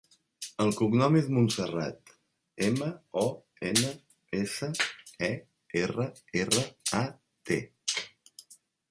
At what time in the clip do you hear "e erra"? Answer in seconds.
5.27-6.07